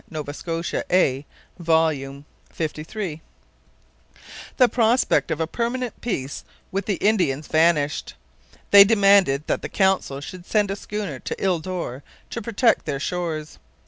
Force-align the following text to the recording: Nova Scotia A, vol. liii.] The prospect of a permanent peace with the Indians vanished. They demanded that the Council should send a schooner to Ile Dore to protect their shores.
Nova 0.09 0.33
Scotia 0.33 0.83
A, 0.91 1.27
vol. 1.59 1.89
liii.] 1.89 3.19
The 4.57 4.67
prospect 4.67 5.29
of 5.29 5.39
a 5.39 5.45
permanent 5.45 6.01
peace 6.01 6.43
with 6.71 6.87
the 6.87 6.95
Indians 6.95 7.45
vanished. 7.45 8.15
They 8.71 8.83
demanded 8.83 9.45
that 9.45 9.61
the 9.61 9.69
Council 9.69 10.19
should 10.19 10.47
send 10.47 10.71
a 10.71 10.75
schooner 10.75 11.19
to 11.19 11.39
Ile 11.45 11.59
Dore 11.59 12.01
to 12.31 12.41
protect 12.41 12.85
their 12.87 12.99
shores. 12.99 13.59